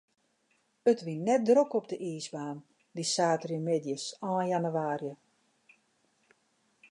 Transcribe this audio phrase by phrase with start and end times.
[0.91, 2.57] It wie net drok op de iisbaan,
[2.95, 5.13] dy saterdeitemiddeis ein jannewaarje.